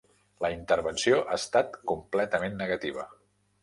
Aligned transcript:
La 0.45 0.49
intervenció 0.53 1.21
ha 1.27 1.39
estat 1.43 1.79
completament 1.95 2.61
negativa. 2.67 3.11